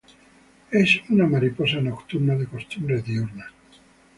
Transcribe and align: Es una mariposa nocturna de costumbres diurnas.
Es 0.71 0.99
una 1.11 1.27
mariposa 1.27 1.79
nocturna 1.79 2.35
de 2.35 2.47
costumbres 2.47 3.05
diurnas. 3.11 3.51